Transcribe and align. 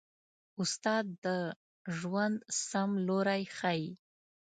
استاد 0.61 1.05
د 1.25 1.27
ژوند 1.97 2.37
سم 2.67 2.89
لوری 3.07 3.43
ښيي. 3.57 3.85